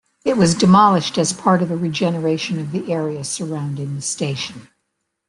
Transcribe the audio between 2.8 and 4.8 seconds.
area surrounding the station.